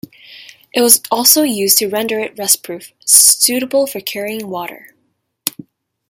[0.73, 4.95] It was also used to render it rustproof, suitable for carrying water.